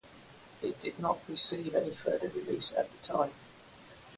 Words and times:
It 0.63 0.81
did 0.81 0.97
not 0.97 1.19
receive 1.29 1.75
any 1.75 1.91
further 1.91 2.27
release 2.29 2.73
at 2.75 2.89
the 2.91 2.97
time. 3.07 3.33